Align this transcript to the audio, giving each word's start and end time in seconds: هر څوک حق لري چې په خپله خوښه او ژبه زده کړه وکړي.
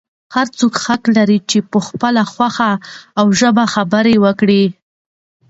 هر 0.35 0.47
څوک 0.57 0.73
حق 0.85 1.03
لري 1.17 1.37
چې 1.49 1.57
په 1.71 1.79
خپله 1.87 2.21
خوښه 2.33 2.71
او 3.19 3.25
ژبه 3.39 3.63
زده 3.73 3.83
کړه 4.01 4.15
وکړي. 4.23 4.63